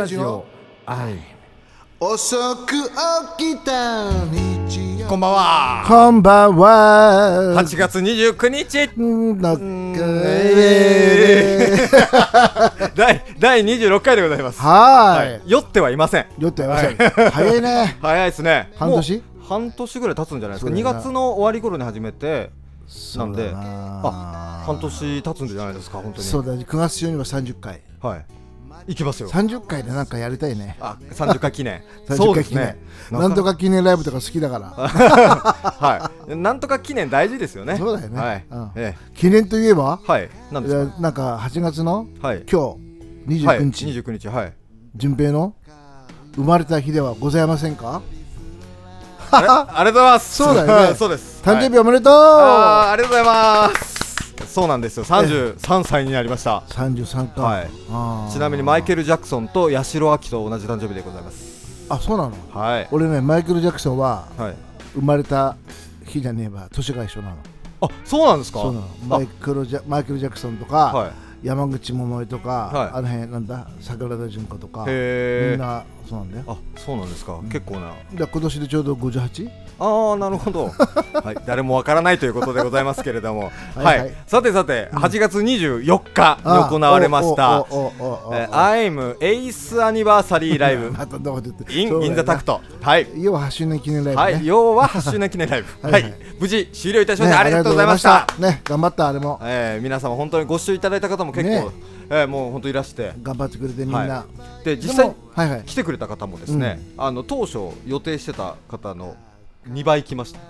[0.00, 0.46] ラジオ。
[0.86, 1.18] 愛
[2.00, 2.72] 遅く
[3.36, 5.06] 起きた日曜。
[5.06, 5.84] こんばんは。
[5.86, 7.60] こんばんは。
[7.62, 8.90] 8月29日。
[8.96, 9.38] うん。
[9.42, 9.62] なんか
[10.06, 11.76] え
[12.96, 14.60] 第第26回でございます。
[14.62, 15.36] ははい。
[15.36, 16.26] い酔ってはいません。
[16.38, 16.96] 酔ってません。
[16.96, 17.96] 早いね。
[18.00, 18.72] 早いですね。
[18.76, 19.22] 半年？
[19.46, 20.70] 半年ぐらい経つんじゃないですか。
[20.70, 22.48] 2そうだよな月の終わり頃に始めて
[23.16, 23.52] なんで。
[23.54, 26.24] あ半年経つんじゃないですか本当に。
[26.26, 26.64] そうだね。
[26.66, 27.82] 9月中には30回。
[28.00, 28.39] はい
[28.90, 29.30] 行きますよ。
[29.30, 30.76] 30回でなんかやりたいね。
[30.80, 31.80] あ30回記念。
[32.08, 32.76] 30そう回記ですね。
[33.12, 34.70] 念なんとか記念ライブとか好きだから。
[34.74, 36.36] はい。
[36.36, 37.76] なんとか記念大事ですよね。
[37.78, 38.20] そうだよね。
[38.20, 38.44] はい。
[38.50, 38.70] うん。
[38.74, 40.00] え記念といえば？
[40.08, 40.28] えはい。
[40.50, 42.06] なんですなんか8月の？
[42.20, 42.42] はい。
[42.50, 42.76] 今
[43.28, 43.46] 日。
[43.46, 43.60] はい。
[43.60, 44.28] 29日29日。
[44.28, 44.52] はい。
[44.96, 45.54] 順平の？
[46.34, 48.02] 生まれた日ではございませんか？
[49.30, 50.34] ありがとうございます。
[50.42, 50.96] そうだよね。
[50.96, 51.40] そうです。
[51.44, 53.99] 誕生はい日おめでとう、あーありがとうございます
[54.46, 55.04] そうなんですよ。
[55.04, 56.60] 33歳になりました。
[56.68, 57.70] 33か、はい。
[58.32, 61.86] ちなみにマイケル・ジャクソンと八代亜紀と同じ誕生日でございます。
[61.88, 62.32] あそうなの？
[62.52, 62.88] はい。
[62.90, 64.54] 俺ねマイケル・ジャクソンははい。
[64.94, 65.56] 生まれた
[66.04, 67.36] 日じゃねえば年が一緒なの。
[67.82, 68.60] あそうなんですか？
[68.60, 68.86] そうなの。
[69.06, 71.12] マイケルジャマイケル・ジャクソンとか、はい。
[71.42, 72.90] 山口百恵とか、はい。
[72.92, 73.68] あの辺なんだ？
[73.80, 76.44] 桜田淳子とかみんなそうなんだよ。
[76.48, 77.92] あそうなんですか、結構な。
[78.12, 79.48] で今年でちょうど 58?
[79.78, 80.66] ああなるほど、
[81.22, 83.44] はい、誰もわからないということでございますけれども。
[83.44, 84.14] はいい、ははい。
[84.26, 87.60] さてさて、8月24日に行われました。
[87.60, 90.58] I'm エイスアニバーサリー。
[90.58, 92.60] ラ イブ in そうだよ銀座タクト。
[92.82, 93.06] はい。
[93.16, 95.68] 要は8周年記念ライブね、はい、要は8周年記念ライブ。
[95.86, 96.00] ははい。
[96.00, 96.14] い、はい。
[96.40, 98.26] 無事終了いたしましねた、ありがとうございました。
[98.40, 99.38] ね頑張ったあれも。
[99.42, 103.12] えー皆様本当にご視聴いただいた方も結構、ねえーもう本当いらして。
[103.22, 104.26] 頑張ってくれてみんな、は
[104.64, 105.62] で実で際もはいはい。
[105.64, 109.16] 来てくれた方もですね、あの当初予定してた方の
[109.68, 110.40] 2倍来ました。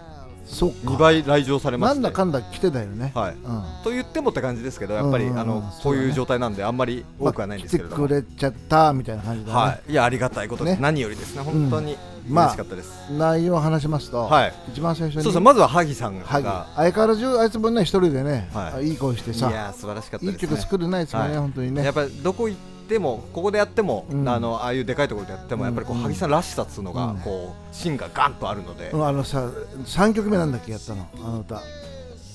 [0.47, 0.91] そっか。
[0.91, 2.00] 2倍来場されまして。
[2.00, 3.35] なんだかんだ来てたよね、はい。
[3.35, 3.64] うん。
[3.85, 5.40] と言ってもって感じですけどやっぱり、うんうんうん。
[5.40, 10.83] あのこういう状態なんであんまり多くはないんですけれども、まあ来てくれちゃったみたいな感じだね、はい、いやありがたいことです、ね。
[10.83, 11.96] 何よりですね本当に
[12.29, 14.53] まあ嬉しかったです、内容を話しますと、はい。
[14.73, 18.89] 一番最初にそうそうまずは萩さんが、はい、相変わらずあいつもね一人でね、はい。
[18.89, 20.33] い、い声してさいやー素晴らしかったですね。
[20.33, 21.39] いい曲作るないですよね、はい。
[21.39, 21.85] 本当にね。
[21.85, 24.29] やっぱりどこ行ってもここでやっても、うん。
[24.29, 26.03] あのああいうでかいところでやっても、やっぱりこううん。
[26.03, 27.17] 萩さんらしさっつうのが、うん。
[27.19, 29.48] こう芯がガンとあるので、うんあのさ
[29.85, 31.61] 3曲目なんだっけやったのあの歌。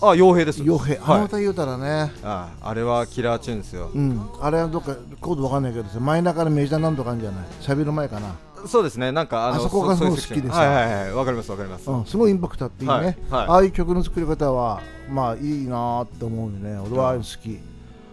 [0.02, 0.62] あ傭兵です。
[0.62, 1.20] 傭兵、あはい。
[1.22, 2.12] の歌言うたらね。
[2.22, 4.30] ああれはキラーチューンですよ、うん。
[4.42, 7.46] あれはどっかコードわかんないけどさマイナーからメジャーなんとかあるんじゃない？
[7.62, 8.36] サビの前かな
[8.68, 9.12] そうですね。
[9.12, 10.56] なんかあのあそこがすごい好きでさ。
[10.56, 13.06] はいはいはいわかりますわかります、うん、すごいインパクトあっていいね、はい。
[13.06, 13.16] はい。
[13.30, 16.80] ああいう曲の作り方はまあいいなーって思うよね。
[16.80, 17.60] 俺は好き、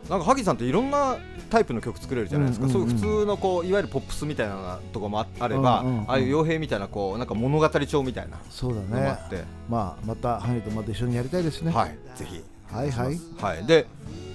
[0.09, 1.17] なんか萩さんっていろんな
[1.51, 2.83] タイプの曲作れるじゃないですか、うんうん。
[2.83, 6.11] うんそういう普通のこういわゆるポップスみたいなとこもああれば、うんうんうん。
[6.11, 9.07] ああいう傭兵みたいなこうなんか物語調みたいなそうだね。
[9.09, 11.73] あって、まあまたハニーとまた一緒にやりたいですね。
[11.73, 11.97] はい。
[12.17, 12.43] ぜひ。
[12.71, 13.21] はいはい。
[13.39, 13.67] はい。
[13.67, 13.87] で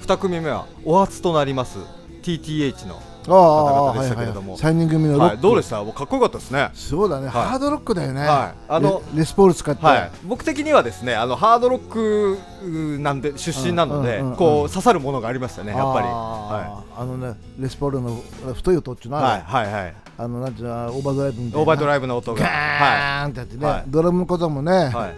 [0.01, 1.79] 2組目はお初となります。
[2.23, 4.57] TTH のああ方々でしたけれども。
[4.57, 5.83] 3人組のロック、はい、どうでした？
[5.83, 6.69] もうかっこよかったですね。
[6.73, 8.59] そうだね、ハードロックだよね、はい。
[8.67, 16.07] あのレレスポール使って、はい、僕的にはですねあのハードロックなんで出身なので、こう刺さるものがありましたねやっぱり。
[16.07, 18.21] はあのねレスポールの
[18.53, 19.93] 太い音っていうい、のは、はい、はい、はい。
[20.19, 21.59] あのなんていうのオーバードライブみたいな。
[21.59, 22.41] オーバードライブの音が。
[22.41, 23.83] ガはーンってやってね、はい。
[23.87, 25.13] ドラムのこともね、い、はい。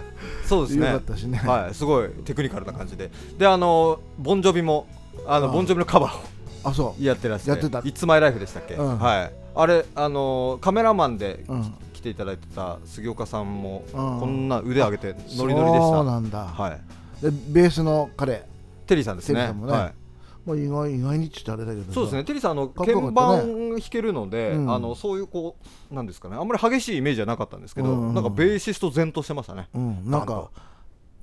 [0.45, 0.87] そうですね。
[0.87, 1.01] よかっ。
[1.03, 3.09] たしね、はい、すごいテクニカルな感じで。
[3.37, 4.87] で、あのボンジョビも
[5.25, 6.21] あのボンジョビのカバーを
[6.63, 8.75] あそやってらっしゃやってたいつマイライフでしたっけ？
[8.75, 8.97] うん。
[8.99, 9.33] はい。
[9.55, 14.19] あれあのカメラマンでう、うん、来ていただいてた杉岡さんもうん。
[14.19, 15.81] こんな腕上げてノリノリでした。
[15.81, 16.81] そうなんだ、はい。
[17.21, 18.47] でベースの彼。
[18.87, 19.35] テリーさんですね。
[19.35, 19.73] テリーさんもね。
[19.73, 19.93] はい。
[20.45, 21.93] もう意外意外にって言ったらあれだけどさ。
[21.93, 24.73] そうですね、テリーさん、あのかっこ鍵盤弾けるので、うん。
[24.73, 25.57] あのそういうこ
[25.91, 28.07] う、なんですかね、あんまり激しいイメージはなかったんですけど、うん。
[28.07, 29.67] うんなんかベーシスト全としてましたね。
[29.75, 30.49] うん、なんか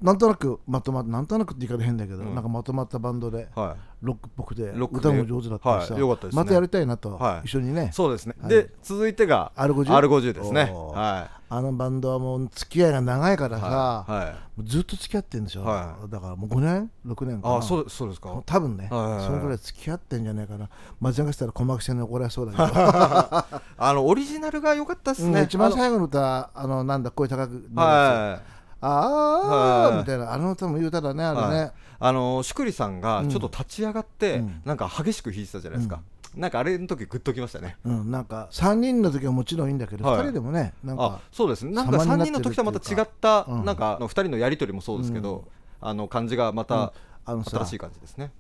[0.02, 2.34] なんとなくまとまっなんとなくって言い方変だけど、うん。
[2.34, 6.00] なんかまとまったバンドではロックっぽくてロックで歌も上手だったしさ、はい。
[6.00, 6.42] よかったですね。
[6.42, 7.46] またやりたいなと、はい。
[7.46, 7.88] 一緒にね。
[7.90, 8.34] い、そうですね。
[8.40, 8.50] はい。
[8.50, 9.84] で、続いてが R50?
[9.86, 10.70] R50 ですね。
[10.72, 10.94] おー。
[10.96, 13.60] はあのバンドはもう付き合いが長いからい。
[13.60, 14.12] さ、はい。
[14.12, 17.56] はいもうずっと付き合ってんでしょ、はだからもう5年？6年かな。
[17.56, 18.42] あ、そう、そうですか。
[18.46, 19.02] 多分ね、はい。
[19.02, 20.70] はいはいそのぐらい付き合ってんじゃないかな。
[21.00, 22.64] 間違えしたら鼓膜線に怒られそうだけど。
[23.78, 25.40] あのオリジナルが良かったですね。
[25.40, 27.74] うん一番最後の歌あのなんだ声高くなるやつ。
[27.74, 28.55] はい。
[28.80, 29.98] ああはい。
[29.98, 31.72] みたいなあの歌も言うたらねあれね、はい。
[31.98, 34.62] あのしくりさんがちょっと立ち上がって、うん。
[34.64, 36.00] なんか激しく弾いてたじゃないですか。
[36.34, 37.76] なんかあれの時グッときましたね。
[37.84, 40.20] うん、なんか3人の時はもちろんいいんだけど、はい。
[40.20, 41.64] 2人でもねなんあかそうです。
[41.64, 43.64] ねなんか3様になってる人の時とはまた違った、うん。
[43.64, 45.44] なんかあの2人のやり取りもそうですけど、
[45.80, 46.92] あの感じがまた
[47.24, 48.30] あのさ新しい感じですね、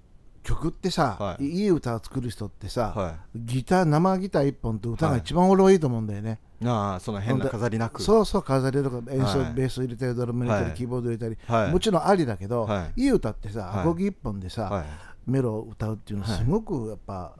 [0.46, 1.44] 曲ってさ、はい。
[1.44, 5.20] い、い歌を作る人ってさ、はギター生ギター1本と歌がはい。
[5.20, 8.00] 一番俺はいいと思うんだよね、いああその変な飾りなく。
[8.00, 10.74] そうそう飾りとか演奏、はいベース入れたりドラム入れたり、はい。
[10.76, 11.72] キーボード入れたり、はい。
[11.72, 13.02] もちろんありだけど、、はい。
[13.02, 13.80] い歌ってさはい。
[13.80, 14.84] アコギ1本でさ、はい。
[15.26, 16.38] メロを歌うっていうのははい。
[16.44, 17.34] すごくやっぱ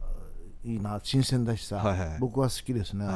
[0.64, 2.18] いいな新鮮だしさ、はいはい。
[2.18, 3.12] 僕は好きですねね。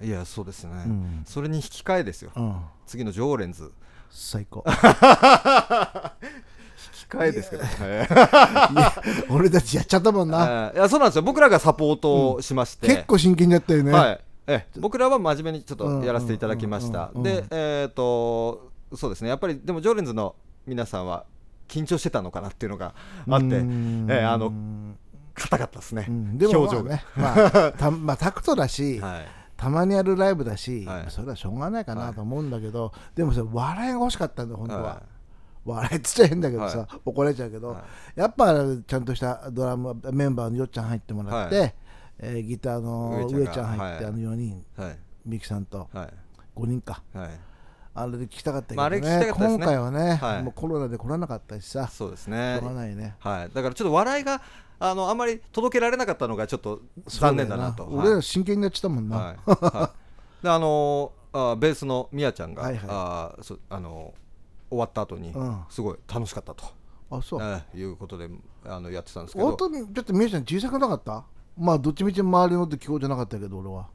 [0.00, 1.22] いやそうですね、うん。
[1.26, 2.30] それに引き換えですよ。
[2.34, 2.56] うん。
[2.86, 3.70] 次のジョーレンズ
[4.08, 4.64] 最高
[7.02, 7.68] 引き換えですけど、は
[9.26, 10.68] い 俺たちやっちゃったもんな。
[10.68, 11.22] あーいやそうなんですよ。
[11.22, 17.20] 僕らがサポートをしまして、結構真剣にやったよね、はい、え僕らは真面目にちょっとやらせていただきました、うん。
[17.20, 17.26] うん。
[17.26, 17.36] うん。
[17.36, 19.28] うんでえっ、とそうですね。
[19.28, 20.34] やっぱりでもジョーレンズの
[20.66, 21.24] 皆さんは
[21.68, 22.94] 緊張してたのかなっていうのが
[23.28, 24.06] あって、えうん。
[24.08, 24.52] ーあの
[25.34, 26.38] 硬かったですね、うん。
[26.38, 29.26] でもま表情が、あね、まあた まあ、タクトだし、はい。
[29.56, 31.04] たまにやるライブだし、はい。
[31.08, 32.14] それはしょうがないかはない。
[32.14, 35.02] と思うんだけど、でもさ笑いが欲しかったんだよ本当は、は
[35.64, 37.84] 笑いっつっちゃ変だけどさ、は怒られちゃうけど、は
[38.14, 38.54] やっぱ
[38.86, 41.72] ちゃんとしたドラムメンバーのよっちゃん入ってもらって、は
[42.22, 44.12] えーギターの上ちゃんが上ちゃん入って、はい。
[44.12, 44.98] あの4人はい。
[45.26, 46.08] ミキさんとはい。
[46.56, 47.02] 5人か。
[47.14, 47.30] はい。
[47.94, 50.42] あれで聞きたかったけどまあね,、今回はね、はい。
[50.42, 51.88] もうコロナで来らなかったしさ。
[51.88, 53.16] しそうですょねうがないね。
[53.18, 54.40] はい、だからちょっと笑いが
[54.78, 57.84] あのあんまり届けられなかったのがちょっと残念だなと。
[57.86, 59.36] 俺ら真剣になっちゃったもんな、はい。
[59.46, 59.92] は
[60.40, 61.20] い、であのー
[61.52, 62.84] あベースのみやちゃんが、はいはい。
[62.88, 63.32] あ
[63.70, 64.20] あのー
[64.70, 65.62] 終わった後に、うん。
[65.68, 66.64] すごい楽しかったと、
[67.10, 68.30] あそう、えーいうことで
[68.64, 69.46] あのやってたんですけど。
[69.46, 71.24] 本当にちょっとみやちゃん小さくなかった？
[71.58, 73.88] まあどっちみち周りのって聞こえじゃなかったけど俺は。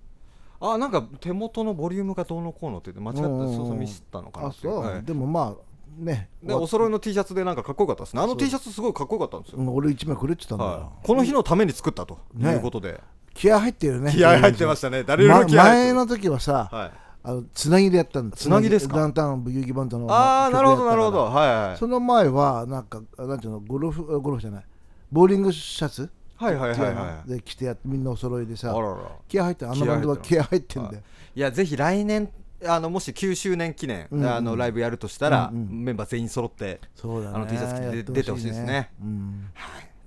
[0.59, 4.75] あなんか手元のボリュームがどうのこうのって間違ってそうそうミスったのかなっていう。
[4.75, 5.03] はい。
[5.03, 6.29] でもまあね。
[6.43, 8.21] でお揃いの T シャツでなんかかっこよかったですね。
[8.21, 13.01] あの T シャツすごいかっこよかったんですよ、うん俺一枚くれってたんだよ、はい、この日のために作ったとねいうことで、
[13.33, 14.11] 気合入ってるね。
[14.11, 15.03] 気合入ってましたね。
[15.03, 15.95] 誰よりまも気合入ってる。
[15.95, 16.91] 前の時はさ、はい、
[17.25, 18.37] あのつなぎでやったんだ。
[18.37, 18.97] つなぎですか？
[18.97, 21.25] ダウンタウンブギウギバンドのああなるほどなるほど。
[21.25, 24.65] はいはいその前はなんかなんていうのゴルフゴルフじゃない。
[25.11, 26.09] ボーリングシャツ？
[26.37, 28.97] はいはいはいはいで着てやってみんなお揃いでさあらら。
[29.27, 31.01] 気合入ってるあのバンドは気合入ってんだよ。
[31.35, 32.29] いやぜひ来年
[32.65, 34.27] あのもし9周年記念、うんうん。
[34.27, 35.83] あのライブやるとしたら、うんうん。
[35.83, 37.35] メンバー全員揃ってそうだね。
[37.35, 38.91] あの T シャツ着て出てほしいですね。
[39.01, 39.45] うん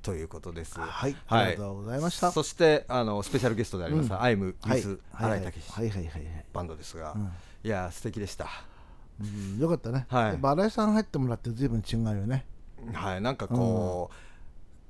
[0.03, 0.79] ということです。
[0.79, 1.17] はい。
[1.27, 1.43] はい。
[1.43, 2.31] ありがとうございました。
[2.33, 4.21] そしてあのスペシャルゲストであります、うん。
[4.21, 4.77] アイムはい。
[4.77, 7.33] ミス新井武はいバンドですが、うん。
[7.65, 8.47] いや素敵でした。
[9.21, 9.59] うん。
[9.59, 10.06] よかったね。
[10.09, 10.25] はい。
[10.29, 12.47] やっぱ新井さん入ってもらって随分違うよね。
[12.93, 13.21] はい。
[13.21, 14.15] なんかこう、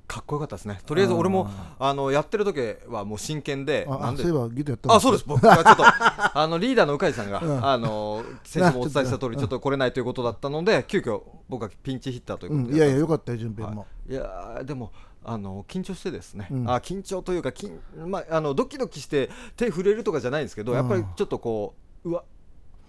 [0.09, 0.79] かっこよかったですね。
[0.87, 1.47] とりあえず俺も
[1.77, 5.23] あのやってる時はもう真剣であそういえばギターやったのあそうです。
[5.27, 7.63] 僕がちょっとあのリーダーの鵜飼さんが、うん。
[7.63, 12.75] あの先週もお伝えした通りうんちょっと来れないということだったので急遽僕がピンチヒッターということでうん。
[12.75, 13.85] いやいやよかったよ順平も。
[14.07, 14.91] たんですいやーでも
[15.23, 16.67] あの緊張してですね、うん。
[16.67, 17.77] あ緊張というか緊、
[18.07, 20.77] まあ、あのドキドキして手触れるとかじゃないんですけど、うん。
[20.79, 22.23] やっぱりちょっとこううわ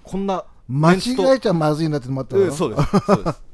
[0.02, 0.98] こんな間違
[1.36, 2.44] えちゃまずいなってのもあったの？
[2.44, 2.88] うんそうです。
[3.04, 3.49] そうです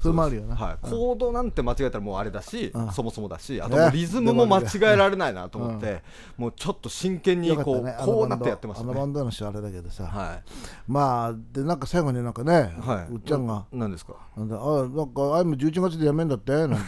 [0.00, 0.54] それもあるよな。
[0.54, 0.90] はい、うん。
[0.90, 2.92] コードなんて間違えたらもうあれだし、うん。
[2.92, 6.02] そもそもだしあとねもうリズムも間違えられないなと思って、
[6.36, 7.96] もうちょっと真剣にこう,、ね。
[8.00, 8.90] こうなってやってましたね。
[8.92, 10.04] あのバンドの人あれだけどさ。
[10.04, 10.40] は
[10.86, 13.12] まあでなんか最後になんかねい、はい。
[13.12, 13.66] うっちゃんが。
[13.72, 14.14] 何ですか？
[14.36, 16.52] なんだあなんかあいも11月で辞めんだって？
[16.52, 16.76] なんて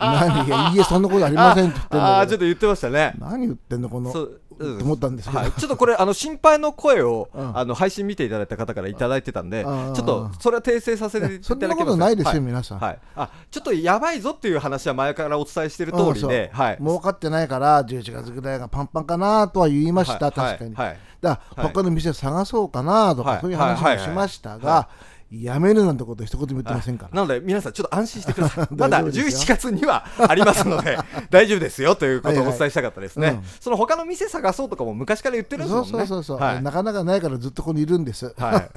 [0.00, 3.14] 何いやいいえそんなことありませんって言ってんだああーちょっと言ってましたね。
[3.18, 5.40] 何言ってんのこのと思ったんですけど。
[5.40, 7.58] はい、ちょっとこれあの心配の声を、うん。
[7.58, 9.94] あの配信見ていただいた方からいただいてたんで、うん。
[9.94, 11.86] ちょっとそれは訂正させていそんただきます？
[11.86, 12.40] なことないですよ、はい。
[12.40, 20.96] 皆さん、はい、あちょっとやばいぞっていう話は前からお伝えしている通りで、うんはい、儲かってないから11月ぐらいがパンパンかなとは言いました、はい確かに、だ
[21.36, 23.40] から他の店探そうかなとか、はい。
[23.40, 24.88] そういう話はいもしましたはが、
[25.30, 28.68] やめるなんてこと一言も言ってませんから、なので皆さんちょっと安心してください。
[28.70, 29.44] ま だ大丈夫ですよ。
[29.44, 30.98] 11月にはありますので
[31.30, 33.44] 大丈夫ですよということをお伝えしたかったですね、はいはい。
[33.44, 33.50] うん。
[33.60, 36.62] その他の店探そうとかも昔から言ってるんですそもんそうそうそう、はい。
[36.62, 38.68] なかなかないからずっとここにいるんです、は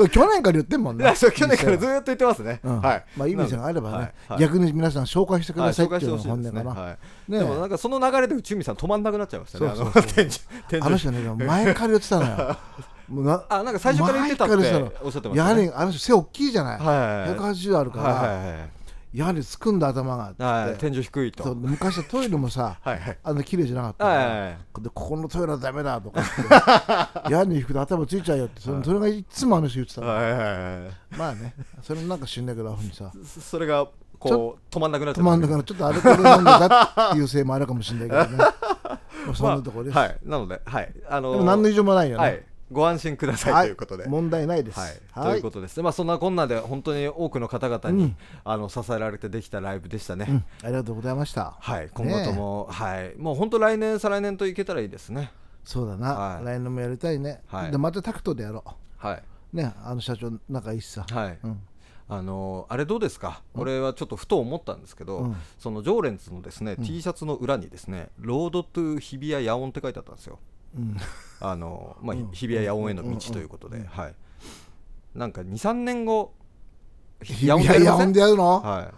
[0.00, 0.08] い。
[0.08, 1.12] 去年から言ってんもんね。
[1.14, 2.80] 去年からずっっと言ってますね、うん。
[2.80, 3.04] はい。
[3.16, 6.96] まあいい店があればね、逆に皆さん紹介してくださいっていうのが本音かな、は
[7.28, 7.32] い。
[7.32, 9.70] ねでもなんかその流れで内海さん止まんなくなっちゃいましたね。
[10.80, 12.56] あの人ね前から言ってたのよ
[13.08, 14.62] もうなあなんか最初から言ってたっておっ
[15.10, 15.62] しゃってまやはしたね。
[15.64, 16.86] りあの人背大きいじゃない、はい。
[16.86, 18.70] はいはい180あるから、はいはい
[19.14, 20.30] やはりつくんだ頭が。
[20.32, 20.68] って、はい。
[20.68, 21.54] はい天井低いと。
[21.54, 23.18] 昔はトイレもさ はいはい。
[23.22, 24.82] あんな綺麗じゃなかったはいはいはい。
[24.82, 26.24] でここのトイレはダメだとかっ
[27.24, 27.32] て。
[27.32, 28.60] 屋根に引くと頭ついちゃうよって。
[28.60, 31.54] それそれがいつもあの人言ってたの、はいはいはいまあね。
[31.82, 33.10] それなんか知んないけどアホにさ。
[33.24, 33.86] そそれが
[34.18, 38.44] こう止まんなくなっちゃ止まんなくなちょっとアルコール飲んでたっていうせいもあるかもしれないけどね。
[39.26, 40.18] まあそんなところです、まあはい。
[40.24, 40.92] なのではい。
[41.08, 44.78] あのーでも何の異常もないよね、はいご安心くださいということで、問題ないです。
[44.78, 48.16] はい、ということです、まあ、そんなこんなで本当に多くの方々に、うん。
[48.44, 50.44] あの支えられてできたライブでしたね、うん。
[50.64, 51.56] ありがとうございました。
[51.60, 55.30] はい、今後とも、はい、もう本当来年再来年といけたらいいですね。
[55.64, 56.44] そうだな、はい。
[56.44, 57.70] 来年もやりたいね、はい。
[57.70, 58.64] でまたタクトでやろ
[58.98, 59.22] はい、
[59.54, 61.38] うねあの社長仲いいしさ、はい。
[61.44, 61.60] うん。
[62.08, 65.36] あのーあれどうですか、俺はちょっとふと思ったんですけど、うん。
[65.58, 70.38] そのジョーレンズのですね、T シャツの裏にですね「ロードトゥ日比谷野音」って書いてあったんですよ。
[70.50, 70.55] うん
[71.40, 72.30] あのーまあ、うん。
[72.32, 74.14] 日比谷野音への道ということで、うんはい。
[75.14, 76.32] なんか23年後
[77.22, 78.92] 日比谷野音でやるの、は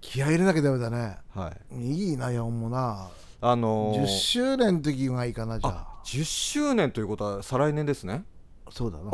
[0.00, 1.16] 気合い入れなきゃダメだね。
[1.34, 1.92] いはい。
[1.92, 3.08] いいな野音もな。
[3.40, 5.72] あのー、10周年の時がいいかなじゃあ。
[5.72, 8.24] あ10周年ということは再来年ですね？
[8.70, 9.04] そうだな。
[9.04, 9.10] ああ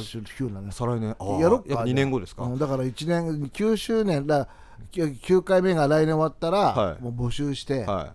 [0.00, 0.72] 10周年ね。
[0.72, 1.10] 再来年。
[1.18, 1.40] あー。
[1.40, 4.48] やろっかやっぱ2年後ですか、うんだから1年9周年だ
[4.92, 7.02] 9回目が来年終わったら、はい。
[7.02, 8.12] もう募集して、は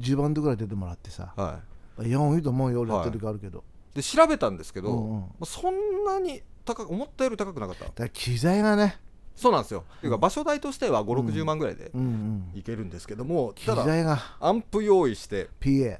[0.00, 1.32] 10バンドぐらい出てもらってさ。
[1.36, 5.20] いはいいやいいと思うよ俺やってる時あるけど、で調べたんですけど、うんうん。
[5.20, 7.84] まあそんなに高く思ったより高くなかった。
[7.84, 9.00] だから機材がね。
[9.34, 9.84] そうなんですよ。
[9.98, 12.00] っていうか場所代としては5 6 0万ぐらいでうん。
[12.00, 14.18] うんいけるんですけども、機ただ材が。
[14.40, 15.98] アンプ用意して PA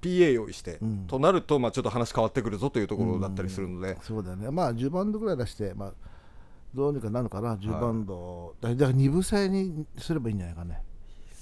[0.00, 1.06] PA 用意して、うん。
[1.06, 4.50] となるとまあちょっと話変わってくるぞというところだったりするので、そうだね。
[4.50, 5.92] まあ10バンドぐらい出してまあ
[6.74, 10.82] どうにかなるのかな10バンド、だから2部制にすればいいんじゃないかね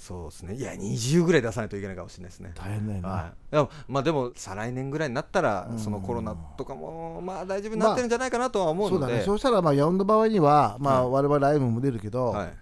[0.01, 0.55] そうですね。
[0.55, 2.51] いや20ぐらい出さないといけないかもしれないですね。
[2.55, 5.79] 大変だよな、はい、いやまあでも再来年ぐらいになったら、うん。
[5.79, 9.25] そのコロナとかもまあ大丈夫になってるんじゃないかなとは思うそうので、だね。
[9.25, 12.53] そうしたらまあ呼んだ場合にはまあは我々ライブも出るけど、はい。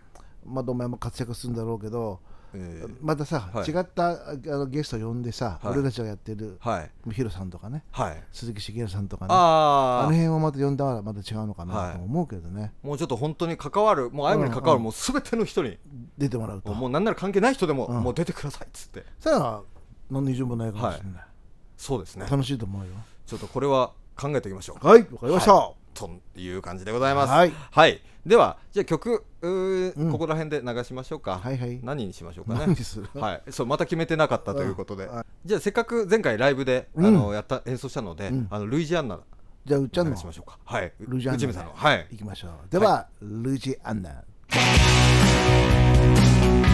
[0.46, 2.20] まあどんまいも活躍するんだろうけど
[2.54, 3.70] えーまたさ、はい。
[3.70, 5.74] 違ったあのゲスト呼んでさ、はい。
[5.74, 7.12] 俺たちがやってるはい。
[7.12, 7.84] ヒロさんとかね。
[7.92, 8.24] はい。
[8.32, 9.34] 鈴木茂さんとかね。
[9.34, 11.94] あああの辺をまた呼んだらまた違うのかなはい。
[11.94, 15.78] と思うけどね、もうちょっと本当に関わるもうアイムに関わるもう全ての人に、
[16.18, 16.74] 出てもらうと。
[16.74, 18.02] もうなんなら関係ない人でも、うん。
[18.02, 19.06] もう出てくださいっつって。
[19.20, 19.62] そしたら
[20.10, 21.24] 何の異常もないかもしれない、
[21.78, 22.26] そうですね。
[22.30, 22.94] 楽しいと思うよ。
[23.26, 24.88] ちょっとこれは考えていきましょう。
[24.88, 27.30] はいわかりました、はという感じでございます。
[27.72, 28.02] はい。
[28.26, 30.12] ではじゃあ曲うん。
[30.12, 31.80] ここら辺で流しましょうか、はいはい。
[31.84, 32.76] 何にしましょうかね。
[33.16, 35.16] はい、そうまた決めてなかったということで、うん。
[35.16, 35.26] はい。
[35.46, 37.06] じゃあせっかく前回ライブで、うん。
[37.06, 38.48] あのやった演奏したので、うん。
[38.50, 39.20] あのルイジアンナ
[39.66, 40.16] じゃあうっちゃんの。
[40.16, 40.60] しましょうか。
[40.66, 40.94] はい。
[41.00, 41.74] ルイジアンナ内海さんの。
[41.74, 42.08] はい。
[42.12, 42.52] 行きましょう。
[42.70, 44.24] では、ルイジアンナ「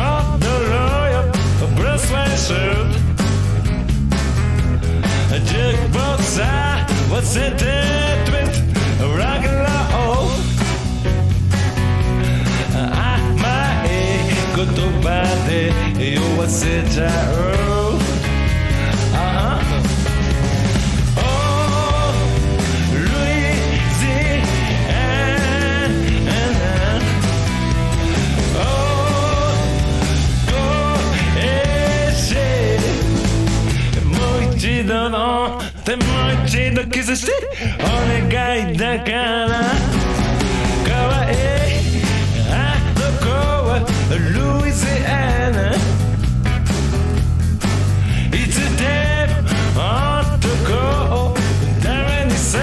[0.71, 0.77] ろ
[1.09, 1.25] うよ
[1.77, 2.93] ブラスレーション」
[5.45, 7.51] ジェックボックス忘れ
[36.53, 37.33] 一度キスして
[37.81, 37.85] お
[38.29, 39.49] 願いだから
[40.87, 41.39] かわいい
[42.51, 43.31] あの子
[43.71, 43.81] は
[44.11, 45.11] ルイジア
[45.51, 45.73] ナ
[48.37, 48.83] いつで
[49.41, 49.81] も
[50.21, 50.77] 男
[51.31, 51.35] を
[51.83, 52.61] 誰にする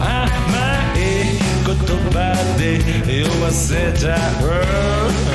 [0.00, 0.18] 甘
[0.96, 0.98] い
[1.64, 1.78] 言
[2.10, 2.16] 葉
[2.58, 2.66] で
[3.20, 5.27] 酔わせちゃう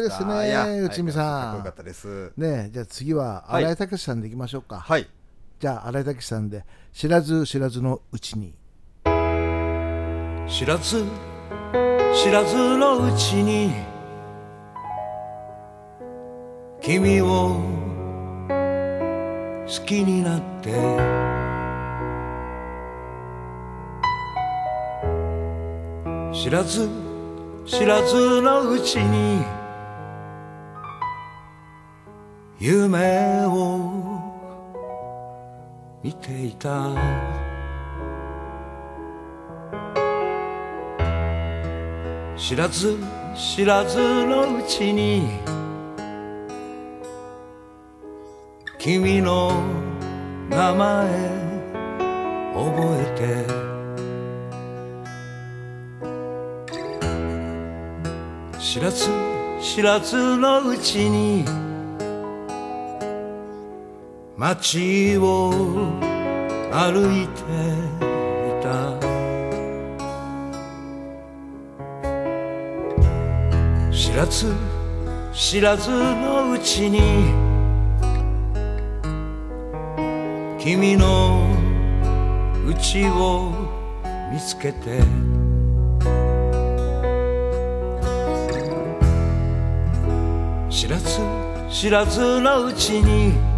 [0.00, 1.24] いですね内海さん。
[1.24, 2.32] かっこよかったです。
[2.36, 3.64] ねえじゃあ次ははい。
[3.64, 5.08] 新井武さんでいきましょうか、はい。
[5.58, 8.54] じゃあ新井武さんで知らず知らずのうちに。
[10.48, 11.04] 知らず
[12.14, 13.72] 知らずのうちに。
[16.80, 17.60] 君を
[19.66, 21.20] 好きになって。
[26.32, 26.88] 知らず
[27.66, 29.59] 知らずのうちに
[32.62, 34.20] 夢を
[36.02, 36.90] 見ていた。
[42.36, 42.98] 知らず
[43.34, 45.40] 知らずのうちに
[48.78, 49.52] 君の
[50.50, 51.08] 名前
[52.52, 52.68] 覚
[53.00, 53.70] えて。
[58.60, 59.08] 知らず
[59.62, 61.69] 知らずのうちに
[64.40, 65.50] 街を
[66.72, 67.42] 歩いて
[68.48, 68.98] いた。
[73.92, 74.54] 知らず
[75.34, 77.00] 知らずのうちに
[80.58, 81.46] 君の
[82.66, 83.52] 家を
[84.32, 85.02] 見つけて。
[90.70, 91.20] 知らず
[91.68, 93.49] 知らずのうちに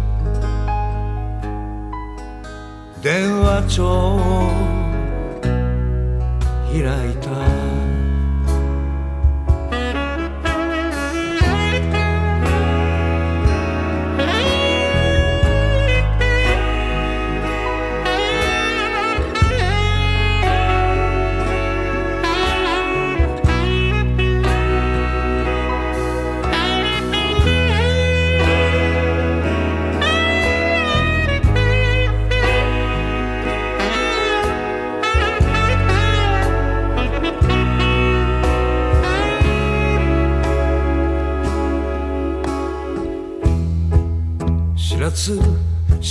[3.03, 4.49] 電話帳を
[6.71, 7.72] 開いた。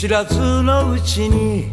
[0.02, 1.70] 知らずのうちに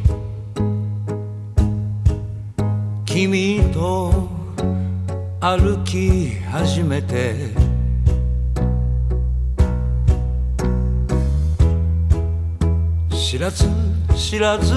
[3.03, 4.29] 君と
[5.39, 7.33] 歩き始めて
[13.09, 13.65] 知らず
[14.15, 14.75] 知らず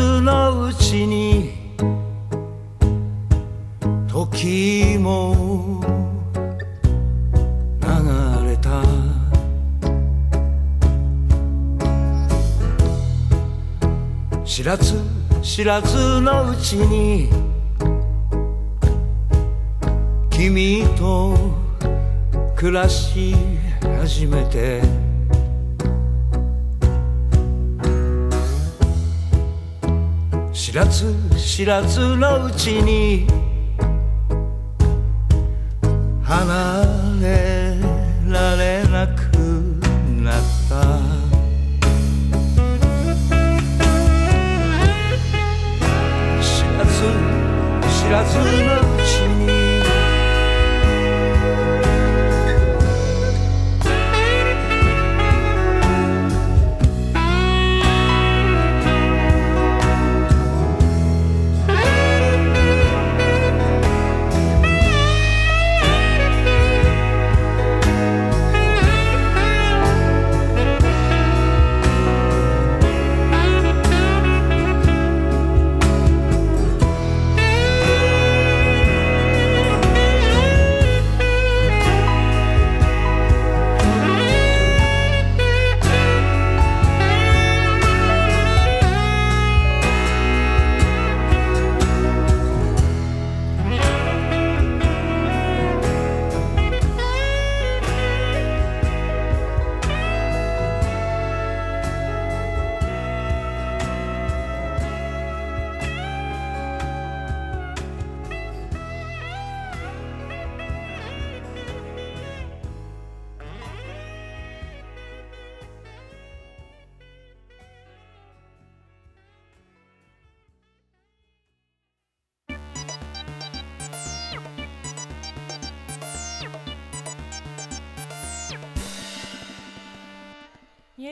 [15.62, 17.29] 知らずのうちに
[20.29, 21.37] 君と
[22.57, 23.37] 暮らし
[24.01, 24.83] 始めて。
[30.53, 33.29] 知らず知らずのうちに
[36.25, 36.81] 離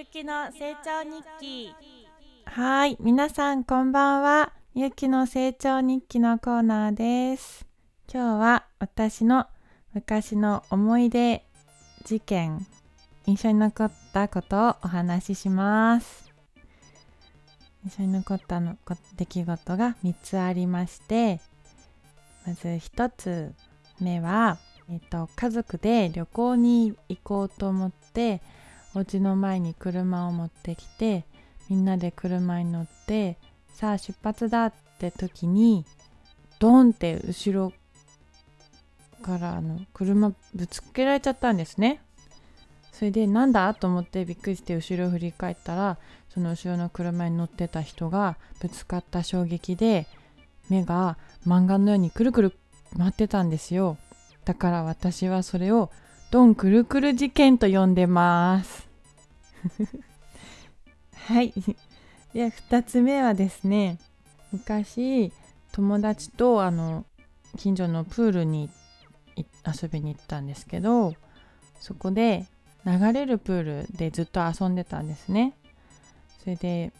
[0.01, 1.75] ゆきの成長日記。
[2.47, 4.55] はい皆さんこんばんは。
[4.75, 7.67] みゆきの成長日記のコーナーです。
[8.11, 9.45] 今日は私の
[9.93, 11.45] 昔の思い出
[12.03, 12.67] 事件
[13.27, 16.33] 印象に残ったことをお話しします。
[17.85, 18.79] 印象に残ったの
[19.19, 21.41] 出来事が3つありまして
[22.47, 23.53] まず1つ
[24.01, 24.57] 目は、
[24.91, 28.41] えっと、家族で旅行に行こうと思って
[28.95, 31.25] お家の前に車を持ってきて
[31.69, 33.39] みんなで車に乗って
[33.73, 35.85] さあ出発だって時に
[36.59, 37.73] ドンって後ろ
[39.23, 42.01] からあの車ぶつけられちゃったんですね。
[42.93, 45.99] それでなんだと思ってびっくりして後ろを振り返ったら
[46.29, 50.07] その後ろの車に乗ってた人がぶつかった衝撃で
[50.69, 52.55] 目が漫画のようにくるくる
[52.99, 53.97] 回ってたんですよ。
[54.45, 55.91] だから私はそれを
[56.31, 58.89] ドンくるくる事件と呼んでます。
[61.27, 61.53] はい。
[62.33, 63.99] で2つ目はですね
[64.53, 65.33] 昔
[65.73, 67.05] 友達とあの
[67.57, 68.71] 近所のプールに
[69.37, 71.15] 遊びに行ったんですけど
[71.81, 72.47] そこで
[72.87, 75.55] 流れるプールでずっと遊んでたんですね。
[76.39, 76.93] それで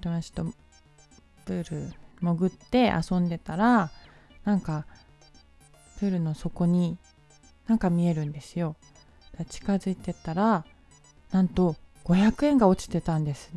[0.00, 0.44] 友達と
[1.44, 3.90] プール潜って遊んでたら
[4.44, 4.86] なんか
[5.98, 6.96] プールの底に
[7.66, 8.76] なんか見えるんですよ。
[9.48, 10.64] 近づいてったら
[11.32, 13.50] なんと500円が落ちてたんです。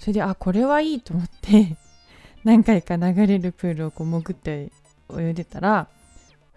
[0.00, 1.76] それであこれはいいと思って
[2.44, 4.70] 何回か流れるプールをこう潜って
[5.16, 5.88] 泳いでたら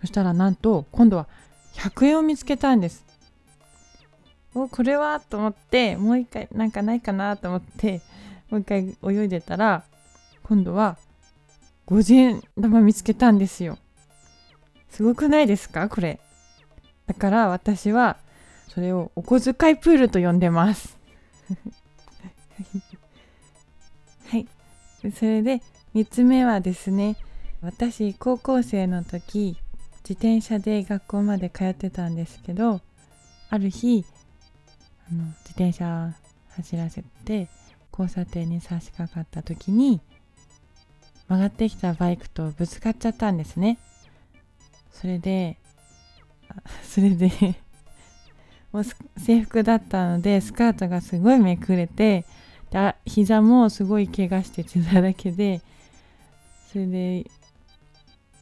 [0.01, 1.27] そしたらなんと今度は
[1.73, 3.05] 100円を見つけたんです。
[4.55, 8.01] おこれはと思ってもう一回なんかないかなと思って
[8.49, 9.83] もう一回泳いでたら
[10.43, 10.97] 今度は
[11.87, 13.77] 50円玉見つけたんですよ。
[14.89, 15.87] すごくないですか？
[15.89, 16.19] これ。
[17.07, 18.17] だから私は
[18.67, 20.97] それをお小遣いプールと呼んでます。
[24.29, 24.47] はい。
[25.11, 25.61] それで
[25.95, 27.15] 3つ目はですね
[27.61, 29.57] 私高校生の時
[30.07, 32.81] 自転車で学校まで通ってたんですけど
[33.49, 34.05] ある日
[35.09, 36.13] あの自転車
[36.49, 37.47] 走らせて
[37.91, 40.01] 交差点に差し掛かった時に
[41.27, 43.77] 曲がってきたバイクとぶつかっちゃったんですね。
[44.91, 45.57] それで
[46.83, 47.29] それで
[48.71, 48.83] もう
[49.19, 52.25] 制服だったのでスカートがすごいめくれて
[52.71, 55.61] で膝もすごい怪我して血だらけで
[56.71, 57.25] それで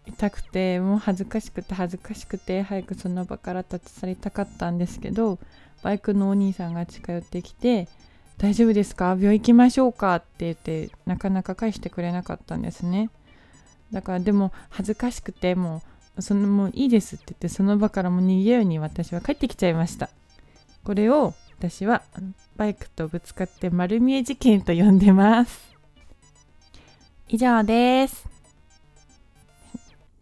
[0.08, 5.40] 痛くてもう恥ずかしくて恥ずかしくて早くその場から立ち去りたかったんですけど
[5.84, 7.88] バイクのお兄さんが近寄ってきて
[8.38, 9.10] 「大丈夫ですか？
[9.10, 13.10] 病院行きましょうか」って言ってなかなか返してくれなかったんですね。
[13.92, 15.82] だからでも恥ずかしくてもう
[16.20, 20.10] そのもういいですって言ってその場からも逃げように私は帰ってきちゃいました。
[20.84, 22.04] これを私は
[22.56, 25.76] バイクとぶつかって丸見え事件と呼んでます。
[27.28, 28.36] 以上です。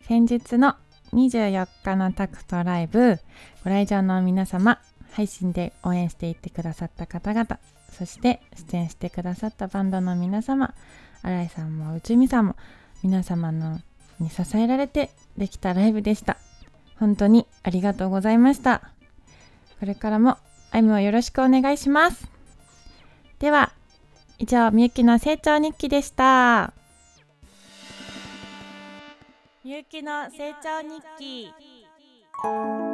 [0.08, 0.76] 先日の
[1.14, 3.20] 24日のタクトライブ
[3.64, 4.80] ご来場の皆様
[5.12, 7.60] 配信で応援していってくださった方々
[7.92, 10.74] そして出演してくださったバンドの皆様
[11.22, 12.56] 新井さんも内海さんも
[13.04, 13.80] 皆様の
[14.20, 16.38] に支えられてできたライブでした。
[17.00, 18.82] 本当にありがとうございました。
[19.80, 20.38] これからも
[20.72, 22.30] アイムをよろしくお願いします。
[23.40, 23.74] では
[24.40, 26.74] 以上みゆきの成長日記でした。
[29.64, 32.93] みゆきの成長日記。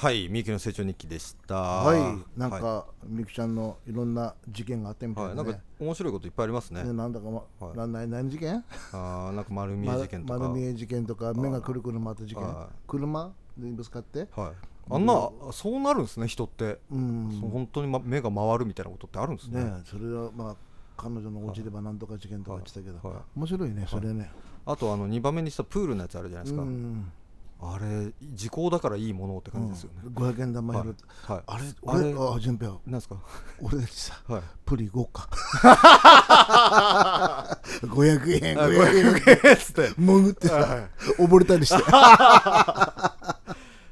[0.00, 1.56] はい、みゆきの成長日記でした。
[1.56, 5.36] はいなんか、はみゆきちゃんのいろんな事件があってみたいなね。
[5.36, 6.84] なんか面白いこといっぱいありますね。
[6.84, 7.76] ねなんだか、まはい。
[7.76, 8.64] なん何何事件？
[8.92, 10.38] あーなんか丸見え事件とか。
[10.38, 12.42] ま丸見え事件とか目がくるくる回った事件？
[12.42, 12.74] はい。
[12.86, 13.30] 車？
[13.58, 14.26] でぶつかって？
[14.34, 14.52] はい。
[14.88, 16.78] あんな、そうなるんですね、人って。
[16.90, 17.38] うん。
[17.52, 19.62] 本当に、ま、目が回るみたいなことってあるんですね。
[19.62, 20.56] ねそれはまあ
[20.96, 23.16] 彼女のお家ではなんとか事件とか言ってたけど、はい。
[23.16, 23.24] はい。
[23.36, 24.30] 面白いねそれね、
[24.64, 26.62] あとあの2番目にしたプールのやつあるじゃないですか。
[26.62, 27.12] うん
[27.62, 30.00] あれ時効だからいいものって感じですよね。
[30.04, 31.42] うん、500円玉はい拾って、はい。
[31.46, 33.16] あれあれ俺あ順平なんですか？
[33.60, 34.42] 俺たちさはい。
[34.64, 35.28] プリ行こうか
[37.82, 39.88] 500円あ500円500円っつって。
[39.98, 43.14] 潜ってさ溺れたりしては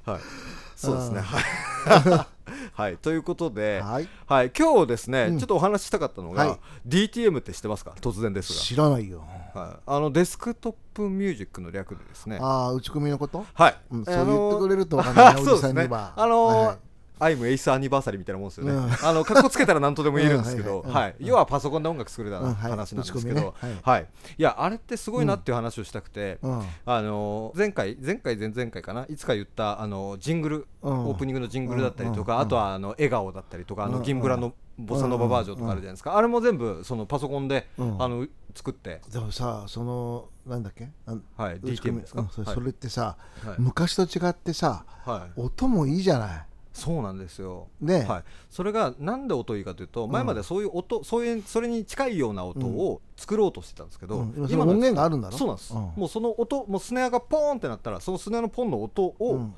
[0.06, 0.10] い。
[0.76, 1.20] そうですね。
[1.20, 2.37] はい。
[2.78, 4.08] はいということで、はい。
[4.26, 5.38] はい、今日ですね、うん。
[5.40, 6.58] ちょっとお話ししたかったのが、はい。
[6.86, 7.92] DTM って知ってますか？
[8.00, 9.24] 突然です知らないよ。
[9.52, 12.38] が、はい、あのデスクトップミュージックの略でですね。
[12.40, 13.44] ああ打ち込みのこと？
[13.52, 15.88] はい、うんそう言ってくれるとわかんないねおじさんにそうですね。
[15.88, 16.76] はあのーはいはい
[17.20, 19.06] アイムエイスアニバーサリーみたいなもんですよね、うん。
[19.06, 24.02] あの格好つけたら何とでも言えるんですけど、うんははい要はパソコンで音楽作るよううん話なんですけど、ははい。
[24.02, 24.04] い。
[24.38, 26.62] いやあれってすごいなっていう話をしたくて、うん。
[26.86, 29.06] あの前回前回前々回かな？
[29.08, 31.06] いつか言ったあのジングル、うん。
[31.06, 32.40] オープニングのジングルだったりとか、うん。
[32.40, 34.02] あとはあの笑顔だったりとかあのうん。
[34.02, 38.02] 銀ブラのボサノババージョンとかあるじゃないですか、あれも全部そのパソコンで、うん。
[38.02, 40.88] あの作って、でもさそのなんだっけ？
[41.06, 42.00] あはい、DTM み。
[42.00, 43.56] ですか、それってさはい。
[43.58, 45.40] 昔と違ってさはい。
[45.40, 46.46] 音もいいじゃない
[46.78, 48.04] そうなんですよ、ね。
[48.04, 54.46] はい、それがなんで音いいかというと前までそういう音、そういうそれに近いような音を作ろうとしてたんですけど、うん。
[54.48, 55.36] 今音源があるんだろ？
[55.36, 55.80] そうなんです、うん。
[55.96, 59.54] もうその音もうスネアがポーンってなったらそのスネアのポンの音をうん。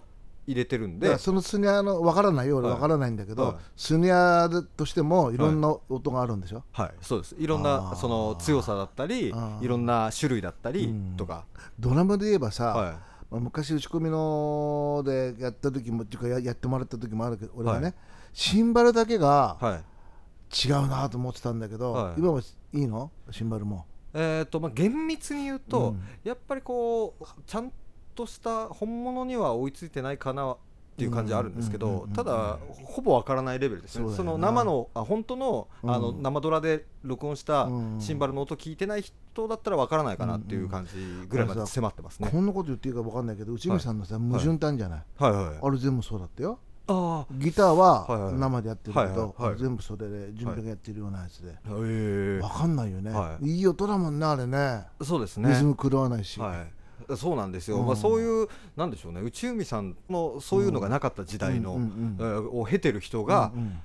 [0.47, 2.75] 入れてるんで、そのスネアのわからないよ俺はい。
[2.75, 3.55] わからないんだけど、はい。
[3.77, 7.37] スネアとしてもいろんな音があるんでしょ、はい、そうです。
[7.39, 9.33] いろんなその強さだったりい
[9.69, 11.15] ろんな種類だったりうん。
[11.17, 11.45] とか、
[11.79, 12.99] ドラムで言えばさ、は
[13.31, 17.95] まあ、昔打ち込みのでやった時もっていうかややってもらった時もあるけど俺はね、はい。
[18.33, 20.69] シンバルだけがいはい。
[20.69, 22.15] 違うなと思ってたんだけど、はい。
[22.19, 23.11] 今はいいの？
[23.31, 23.87] シンバルも。
[24.13, 26.03] えーとまあ、厳密に言うと、うん。
[26.25, 27.73] やっぱりこうちゃん
[28.17, 30.57] とした本物には追いついてないかな
[31.01, 34.17] っていう感じはあるんですけどただほぼわからないレベルですよな。
[34.17, 38.01] その生のあ本当のあのうん生ドラで録音したうん。
[38.01, 40.93] シンバルの音聞いてない人だったらわからないかなっていう感じ
[41.29, 42.29] ぐらいまで迫ってますね。
[42.31, 46.59] こんなこと言っていいか分かんないけど内海さんのさ、矛盾ってあるんじゃない、あれ全部そうだったよ。
[46.89, 53.47] あギターは生でやってるけど、全部それで準備がやってるようなやつで、あえ分かんないよね、はい。
[53.47, 54.87] い、い音だもんねあれね。
[55.01, 55.49] えそうですね。
[55.51, 56.73] リズム狂わないし、はい、
[57.17, 57.87] そうなんですよ、うん。
[57.87, 59.21] まあ、そういうなんでしょうね。
[59.21, 63.79] 内海さんのそういうのがなかった時代の、うんうんえーを経てる人がうんうん。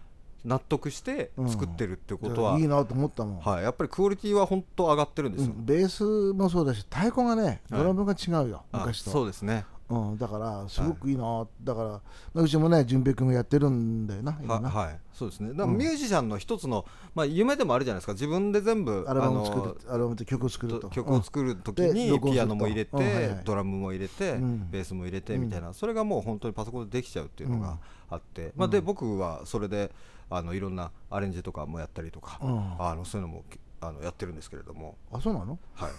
[0.45, 9.09] 納得して作ってるってことは、いいなと思ったもん、はい、やっぱりクオリティは本当上がってるんですよ、うんベースもそうだし太鼓がねドラムが違うよ、あ昔と。
[9.09, 12.01] そうですねうん、だからすごくいいな、だか
[12.35, 14.99] らうちもね淳平君がやってるんだよなは今な、はい。
[15.13, 15.49] そうですね。
[15.49, 20.79] だからミュージシャンの一つの、まあ、夢でもあるじゃないですか自分で全部アルバムをあの作るアルバム曲を作ると。
[20.79, 21.55] と曲を作る
[21.93, 23.41] にピアノも入れて、うんはいはい。
[23.45, 24.71] ドラムも入れて、うん。
[24.71, 27.77] ベースも入れてみたいな、それがもう本当にパソコンでできちゃうっていうのが
[28.09, 29.91] あって、んまあ、で僕はそれで
[30.29, 32.75] あのいろんなアレンジとかもやったりとか、うん。
[32.79, 33.43] あのそういうのも
[33.81, 35.59] あのやってるんですけれども、あそうなの？
[35.75, 35.91] はい、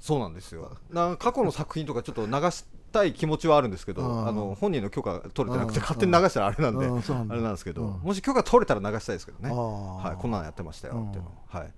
[0.00, 0.76] そうなんですよ。
[0.90, 2.64] な過去の作品とかちょっと流し
[2.98, 4.28] たい気持ちはあるんですけど、うん。
[4.28, 5.82] あの本人の許可が取れてなくてうん。
[5.82, 8.00] 勝手に流したらあれなんで、あれなんですけど、うん。
[8.00, 11.70] もし許可取れたら流したいですけどね、はい、こんなのやってましたよっていうの、うんはい、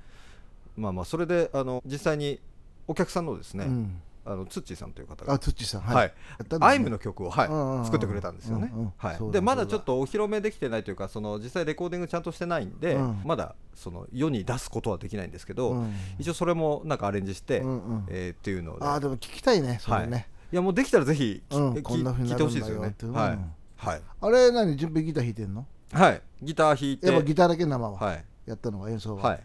[0.77, 2.41] まあまあそれであの実際に
[2.89, 4.01] お客さんのですね、うん。
[4.25, 5.33] あのツッチーさんという方が。
[5.33, 5.81] あつっちーさん。
[5.81, 6.13] はい。
[6.61, 8.71] アイムの曲を、はい作ってくれたんですよね。
[8.99, 9.33] はい。
[9.33, 13.23] でまだちょっとお披露目できてないというかその実際レコーディングちゃんとしてないんで、うん。
[13.25, 15.95] まだその世に出すことはできないんですけど、うん。
[16.19, 17.63] 一応それもなんかアレンジして、
[18.09, 18.85] えーっていうので。
[18.85, 20.19] あーでも聞きたいねそれね、は
[20.53, 23.13] い、いやもうできたらぜひ、きうんきこんな風に聞いてほしいですよねなるんだよっていう。
[23.13, 23.29] は。
[23.29, 23.53] いうん。
[23.77, 24.03] はい。
[24.21, 25.67] あれ何順平ギター弾いてんの？
[25.93, 26.23] はい。
[26.43, 27.07] ギター弾いて。
[27.07, 28.25] やっぱギターだけ生は、はい。
[28.47, 29.41] やったのが演奏は、はい。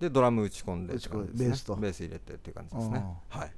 [0.00, 1.76] でドラム打ち込んでベースと。
[1.76, 3.04] ベース入れてっていう感じですね。
[3.28, 3.52] はい。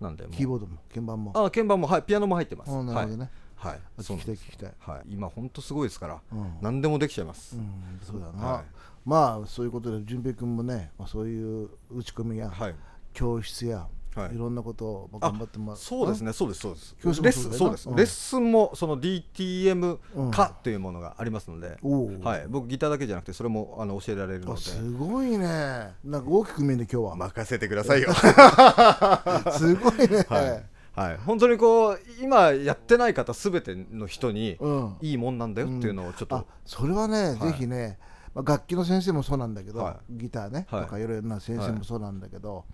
[0.00, 1.32] なんでキーボードも鍵盤も。
[1.34, 2.02] あ鍵盤もはい。
[2.02, 2.70] ピアノも入ってます。
[2.70, 3.72] あなるほどね、はい。
[3.72, 3.80] はい。
[3.98, 4.72] 聞きたい聞きたい。
[4.78, 5.00] はい。
[5.08, 6.58] 今本当すごいですから、うん。
[6.60, 7.56] 何でもできちゃいます。
[7.56, 8.64] うん、そうだな、はい。
[9.04, 12.74] まあそういうことで順平君もね、まあ、そういう打ち込みや、はい。
[13.12, 13.88] 教室や、
[14.18, 14.34] はい。
[14.34, 16.96] い、ろんなことを頑張ってますそうですね、そうです、そうです。
[17.02, 17.88] レッスン、そうです。
[17.88, 17.96] うん。
[17.96, 20.30] レッスンもその DTM うん。
[20.30, 22.46] 化というものがありますので、おお、はい。
[22.48, 25.94] 僕ギターだけじゃなくてそれもあの教えられるのあですごいね。
[26.04, 28.12] なんか大きく見えるね今日は、任せてくださいよ。
[29.52, 30.78] すごいね、はい。
[30.98, 31.16] はい。
[31.18, 34.96] 本当にこう今やってない方すべての人にうん。
[35.00, 37.38] いいもんなんだよっていうのをちょっあと、それはね、い。
[37.38, 37.98] ぜひね、
[38.34, 40.82] まあ、楽器の先生もそうなんだけど、はギターね、はい。
[40.82, 41.72] とかいろいろな先生はい。
[41.72, 42.64] もそうなんだけど、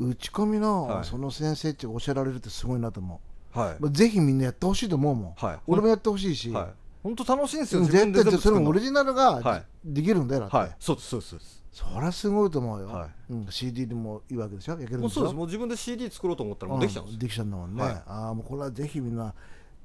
[0.00, 0.60] 打ち込みはい。
[0.60, 3.20] のその先生って教えられるってすごいなと思
[3.54, 3.76] う、はい。
[3.80, 5.58] まあ、ぜひみんなやってほしいと思うもん、はい。
[5.66, 6.66] 俺もやってほしいし、はい。
[7.02, 7.82] 本当楽しいんですよ。
[7.82, 9.64] 絶対それもオリジナルはがい。
[9.84, 10.76] できるんだよだって、はい。
[10.78, 11.64] そうです、そうですそうです。
[11.74, 14.72] そりゃすごいと思うよ、はうん、CD でもいいわけでしょ？
[14.72, 15.02] 焼けるんでしょ？
[15.02, 15.34] もうそうです。
[15.34, 18.02] もう自分で CD 作ろうと思ったらもうできちゃうんですできちゃうんだもんね、はい。
[18.06, 19.34] ああもうこれはぜひみんな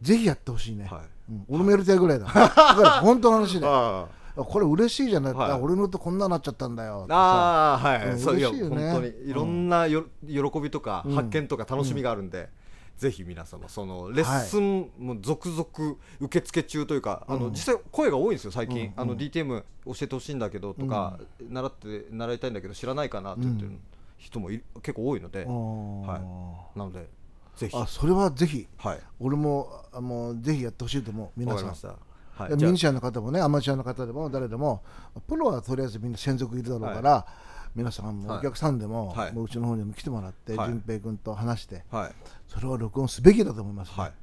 [0.01, 1.31] ぜひやってほしいね、はい。
[1.31, 2.25] うん、俺もやりたいぐらいだ。
[2.31, 5.52] だから本当の話でああこれ嬉しいじゃない、はい。
[5.52, 7.06] あ俺の音こんなになっちゃったんだよ。
[7.10, 8.91] あーはい、うんそう嬉しいよね。
[8.91, 9.30] 本当に。
[9.30, 11.15] いろんなよ、喜びとかうん。
[11.15, 12.49] 発見とか楽しみがあるんで、
[12.99, 23.71] ぜひ皆様そのレッスンも続々受付中というか、あの実際声が多いんですよ最近、あの DTM 教えてほしいんだけどとか、習って習いたいんだけど知らないかなって言ってる
[24.17, 25.45] 人もい結構多いので、は
[26.75, 26.78] い。
[26.78, 27.08] なので
[27.56, 27.78] ぜひ。
[27.78, 28.67] あそれはぜひ。
[28.78, 28.99] はい。
[29.21, 31.95] 俺もあもうぜひやってほしいと思う皆さん
[32.43, 32.52] はい。
[32.54, 34.84] ミュージシャンの方もねアマチュアの方でも誰でも
[35.28, 37.25] プロはとりあえずみんな専属いるだろうから、
[37.75, 38.39] 皆さんもはい。
[38.39, 39.34] お客さんでも,、はい。
[39.34, 40.69] もううちの方にも来てもらってはい。
[40.69, 42.12] 淳、平君と話してはい。
[42.47, 43.93] それを録音すべきだと思います、ね。
[43.97, 44.13] はい。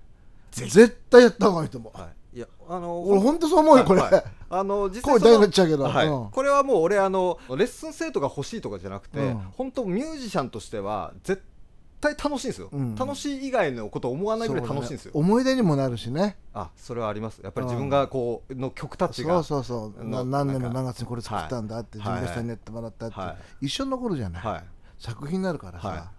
[0.51, 2.39] 絶対やった方がいいと思う、はい。
[2.39, 4.13] いやあの俺本当そう思うよこれ、はい。
[4.13, 6.07] はいあの実声大際そのになっちゃうけど、はい。
[6.07, 6.31] うん。
[6.31, 9.35] これはもう俺あのレッスン生徒が欲しいとかじゃなくて、うん。
[9.57, 11.56] 本当ミュージシャンとしては絶対
[12.01, 12.95] 楽しいんですよ、うん。
[12.95, 16.37] 楽しい以外のことを思わないぐらい楽しいんですよ、そうね思い出にもなるしね。
[16.53, 17.41] あそれはあります。
[17.43, 20.05] やっぱり自分がこうの曲たちがそうそうそう。
[20.05, 22.07] なの何年の何月にこれ作ったんだってはい。
[22.07, 24.65] 純平さんにやってもらったって、は一緒に残るじゃない、はい。
[24.99, 26.11] 作品になるからさ、は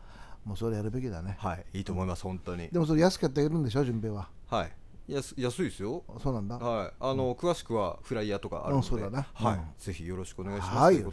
[0.45, 1.37] もうそれやるべきだね。
[1.39, 1.65] はい。
[1.73, 2.69] いいと思います本当に。
[2.69, 4.29] でもそれ安くやってあげるんでしょ純平は。
[4.47, 4.71] はい。
[5.07, 6.03] 安安いですよ。
[6.21, 6.57] そうなんだ。
[6.57, 6.91] はい。
[6.99, 9.27] あの、詳しくはフライヤーとかあるので、うんそうだな。
[9.33, 9.61] はい、うん。
[9.77, 10.95] ぜひよろしくお願いします、はい。
[10.95, 11.03] い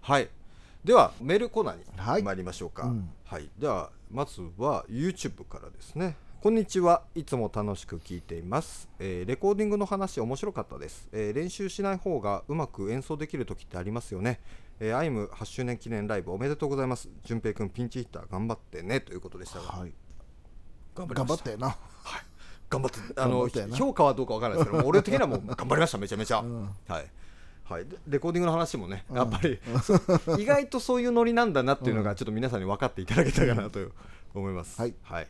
[0.00, 0.28] はい
[0.86, 2.20] ではメールコーナーはい。
[2.20, 3.10] に参りましょうか、うん。
[3.24, 6.14] はい、ではまずは YouTube からですね。
[6.40, 7.02] こんにちは。
[7.16, 14.38] いつも楽しく聞いています、えーレコーディングの話面白かったです、えー練習しない方がうまく演奏できる時ってありますよね。
[14.78, 17.08] えーアイム8周年記念ライブおめでとうございます。
[17.24, 19.00] 淳平くんピンチヒッター頑張ってね。
[19.00, 19.92] ということでしたが、はい。
[20.94, 21.50] 頑張った。
[21.50, 21.76] よな。
[22.70, 25.98] 頑張ってあの評価はどうかわからないですけども俺的にはもう頑張りました。
[25.98, 26.74] めちゃめちゃ、ん。
[26.86, 27.06] はい
[27.68, 30.00] はい、でレコーディングの話もね、やっぱりそう
[30.40, 33.80] 意外とそういうノリなんだなっていうのがちょっと皆さんに分かっていただけたかなと
[34.34, 34.94] 思います、はい。
[35.02, 35.26] はい。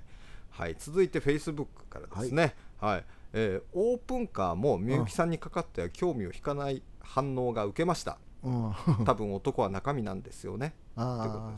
[0.51, 0.77] はい。
[0.79, 3.05] 続いて Facebook からですね、はい。
[3.33, 8.19] えーオープンカーもみゆきさんにかかっては興味を引かない反応が受けました。
[8.43, 8.75] うん。
[9.05, 10.75] 多分男は中身なんですよね。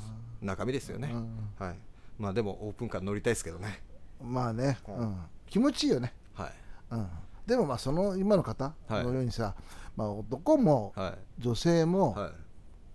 [0.00, 0.12] す。
[0.42, 1.48] 中身ですよね、うん。
[1.58, 1.78] はい。
[2.18, 3.82] まあでもオープンカー乗りたいですけどね。
[4.22, 6.52] まあね、うん、気持ちいいよね、はい。
[6.90, 7.08] うん、
[7.46, 9.04] でもまあその今の方はい。
[9.04, 9.54] のようにさ、
[9.98, 11.42] まあ、男もはい。
[11.42, 12.30] 女性もはい。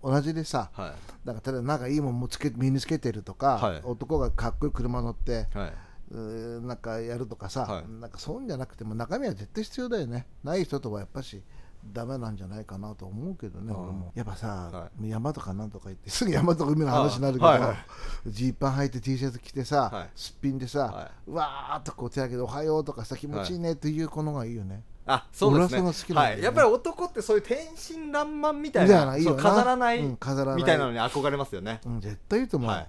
[0.02, 0.92] 同じでさ、はい。
[1.26, 3.80] なんかただなんかいいもんもつけ身につけてるとか、はい。
[3.84, 5.72] 男がかっこいい車乗って、はい。
[6.66, 8.00] なんかやるとかさ、はい。
[8.00, 10.26] なんかそういうんじゃなくても中身は絶対必要だよね。
[10.42, 11.42] ない人とはやっぱし
[11.92, 17.76] ダメなんじゃないかなと思うけどね、うんやっぱさ、は山とかなんとか行ってすぐ山とか海の話になるけどあはいはい。
[18.26, 20.10] ジー、パン履いて T シャツ着てさ、はい。
[20.14, 25.82] すっぴんでさ、わーっとこう手上げて「おはよう」とかさ気持ちいいねっていう子のがいいよね、あそうですね。
[25.82, 26.36] が好きなんだよね。
[26.36, 30.56] はい、やっぱり男ってそういう天真爛漫みたいなそうな飾らない,、うん飾らない。
[30.56, 32.88] みたいなのに憧れますよね、うん、絶対いいと思う、はい。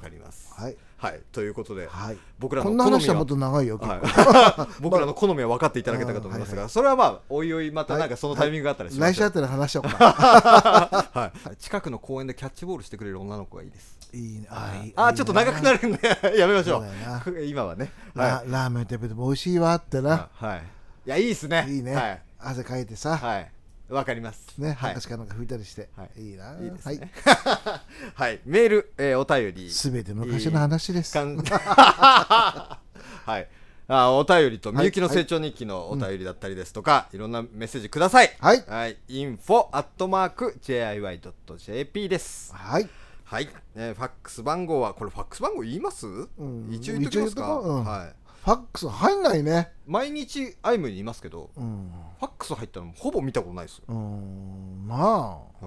[0.00, 0.52] かります。
[0.54, 1.20] はい、はい。
[1.30, 9.14] ということで、はい、僕らのこんな好みは話はもっと長いよ、はい、 僕らの好みは分かっていただけたかと思いますが、それはまあおいおいまたなんかそのタイミングがあったらしましょう。
[9.14, 11.08] 来週あたり話しようか。
[11.14, 13.98] はい、近くの公園でキャッチボールしてくれる女の子がいいです。
[14.12, 14.46] いいね。
[14.50, 16.84] あいいあーちょっと長くなるんでやめましょ
[17.24, 17.92] そう 今はね。
[18.14, 20.62] ラはラーメン食べても美味しいわってい、な、はい、
[21.04, 21.66] いやいいですね。
[21.68, 22.22] いいね、はい。
[22.38, 23.50] 汗かいてさ、はい。
[23.88, 24.56] わかります。
[24.58, 24.90] ね、はい。
[24.90, 26.22] 博士かなんか拭いたりして、はい。
[26.30, 26.98] い、いな、いいですはい。
[26.98, 27.12] ね。
[28.14, 29.70] はい、メール、えーお便り。
[29.70, 31.12] すべて昔の話です。
[31.12, 32.78] かん は
[33.26, 33.48] い。
[33.88, 34.78] あお便りと、はい。
[34.78, 37.18] みゆきの成長日記のお便りだったりですとか、い。
[37.18, 38.34] ろんなメッセージください。
[38.38, 38.64] はい。
[38.66, 38.96] はい。
[39.08, 42.54] info アットマーク JIY.jp です。
[42.54, 42.88] はい、
[43.24, 43.48] はい。
[43.74, 46.28] えーファックス番号は、これファックス番号言います、ん。
[46.70, 47.68] 一応言っときますか、一応言っとこう。
[47.72, 47.84] うん。
[47.84, 48.21] はい。
[48.44, 49.72] ファックス入んないね。
[49.86, 53.84] 毎日アイムにいますけど、うん、ファックス入ったのほぼ見たことないですよ。
[53.88, 55.66] うん、なはい。